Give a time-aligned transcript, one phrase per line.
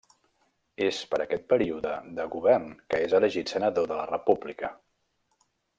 [0.85, 1.91] És per aquest període
[2.21, 4.73] de govern que és elegit senador de la República.